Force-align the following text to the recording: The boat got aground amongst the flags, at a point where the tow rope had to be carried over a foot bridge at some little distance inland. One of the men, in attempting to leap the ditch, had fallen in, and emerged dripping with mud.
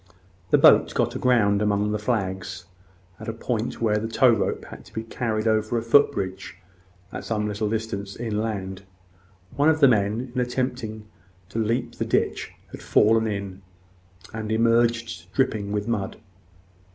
The 0.49 0.57
boat 0.57 0.95
got 0.95 1.13
aground 1.13 1.61
amongst 1.61 1.91
the 1.91 1.99
flags, 2.03 2.65
at 3.19 3.27
a 3.27 3.33
point 3.33 3.79
where 3.83 3.99
the 3.99 4.07
tow 4.07 4.31
rope 4.31 4.65
had 4.65 4.83
to 4.85 4.93
be 4.95 5.03
carried 5.03 5.47
over 5.47 5.77
a 5.77 5.83
foot 5.83 6.11
bridge 6.11 6.55
at 7.11 7.23
some 7.23 7.47
little 7.47 7.69
distance 7.69 8.15
inland. 8.15 8.81
One 9.55 9.69
of 9.69 9.79
the 9.79 9.87
men, 9.87 10.31
in 10.33 10.41
attempting 10.41 11.05
to 11.49 11.59
leap 11.59 11.97
the 11.99 12.05
ditch, 12.05 12.49
had 12.71 12.81
fallen 12.81 13.27
in, 13.27 13.61
and 14.33 14.51
emerged 14.51 15.31
dripping 15.33 15.71
with 15.71 15.87
mud. 15.87 16.17